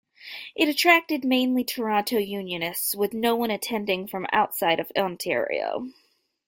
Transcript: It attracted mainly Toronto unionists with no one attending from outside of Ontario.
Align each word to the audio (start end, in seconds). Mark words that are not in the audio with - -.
It 0.55 0.67
attracted 0.67 1.23
mainly 1.23 1.63
Toronto 1.63 2.17
unionists 2.17 2.95
with 2.95 3.13
no 3.13 3.35
one 3.35 3.51
attending 3.51 4.07
from 4.07 4.25
outside 4.33 4.79
of 4.79 4.91
Ontario. 4.97 5.89